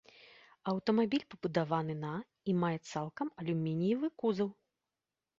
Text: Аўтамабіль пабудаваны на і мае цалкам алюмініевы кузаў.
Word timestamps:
Аўтамабіль 0.71 1.25
пабудаваны 1.33 1.95
на 2.05 2.13
і 2.53 2.55
мае 2.63 2.71
цалкам 2.91 3.27
алюмініевы 3.43 4.07
кузаў. 4.23 4.49